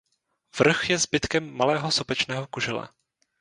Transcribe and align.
Vrch 0.57 0.89
je 0.89 0.97
zbytkem 0.97 1.53
malého 1.57 1.91
sopečného 1.91 2.47
kužele. 2.47 2.89